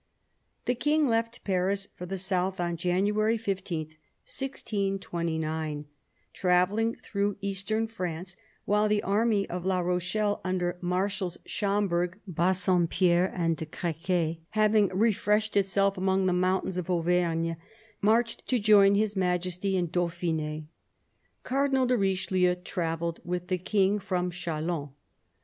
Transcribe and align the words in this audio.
The 0.65 0.73
King 0.73 1.07
left 1.07 1.43
Paris 1.43 1.87
for 1.93 2.07
the 2.07 2.17
south 2.17 2.59
on 2.59 2.75
January 2.75 3.37
15, 3.37 3.81
1629, 3.81 5.85
travelling 6.33 6.95
through 6.95 7.37
eastern 7.39 7.85
France, 7.85 8.35
while 8.65 8.87
the 8.87 9.03
army 9.03 9.47
of 9.47 9.63
La 9.63 9.79
Rochelle, 9.79 10.41
under 10.43 10.79
Marshals 10.81 11.37
Schomberg, 11.45 12.17
Bassompierre, 12.27 13.31
and 13.35 13.55
de 13.57 13.67
Crequy, 13.67 14.39
having" 14.49 14.87
refreshed 14.99 15.55
itself" 15.55 15.99
among 15.99 16.25
the 16.25 16.33
mountains 16.33 16.77
of 16.77 16.89
Auvergne, 16.89 17.57
marched 18.01 18.47
to 18.47 18.57
join 18.57 18.95
His 18.95 19.15
Majesty 19.15 19.77
in 19.77 19.85
Dauphine. 19.85 20.67
Cardinal 21.43 21.85
de 21.85 21.95
Richelieu 21.95 22.55
travelled 22.55 23.19
with 23.23 23.49
the 23.49 23.59
King 23.59 23.99
from 23.99 24.31
Chalons. 24.31 24.89